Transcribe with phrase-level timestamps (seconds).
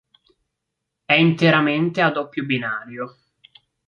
[1.05, 3.17] È interamente a doppio binario.